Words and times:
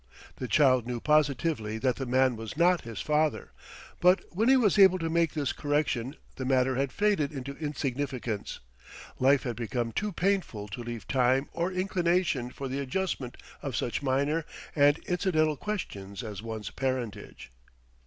The 0.37 0.47
child 0.47 0.87
knew 0.87 0.99
positively 0.99 1.77
that 1.77 1.97
the 1.97 2.07
man 2.07 2.35
was 2.35 2.57
not 2.57 2.81
his 2.81 3.01
father, 3.01 3.51
but 3.99 4.23
when 4.31 4.49
he 4.49 4.57
was 4.57 4.79
able 4.79 4.97
to 4.97 5.11
make 5.11 5.33
this 5.35 5.53
correction 5.53 6.15
the 6.37 6.43
matter 6.43 6.75
had 6.75 6.91
faded 6.91 7.31
into 7.31 7.55
insignificance: 7.57 8.59
life 9.19 9.43
had 9.43 9.55
become 9.55 9.91
too 9.91 10.11
painful 10.11 10.67
to 10.69 10.81
leave 10.81 11.07
time 11.07 11.49
or 11.53 11.71
inclination 11.71 12.49
for 12.49 12.67
the 12.67 12.79
adjustment 12.79 13.37
of 13.61 13.75
such 13.75 14.01
minor 14.01 14.43
and 14.75 14.97
incidental 15.05 15.55
questions 15.55 16.23
as 16.23 16.41
one's 16.41 16.71
parentage. 16.71 17.51